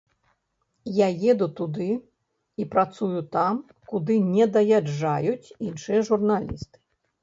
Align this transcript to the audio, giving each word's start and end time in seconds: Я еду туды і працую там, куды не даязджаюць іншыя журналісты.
Я 1.05 1.09
еду 1.33 1.47
туды 1.59 1.89
і 2.63 2.67
працую 2.73 3.13
там, 3.37 3.63
куды 3.95 4.21
не 4.35 4.45
даязджаюць 4.59 5.53
іншыя 5.73 5.99
журналісты. 6.13 6.77